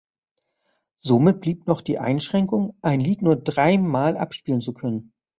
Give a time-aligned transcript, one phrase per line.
[0.97, 5.13] Somit blieb noch die Einschränkung, ein Lied nur dreimal abspielen zu können.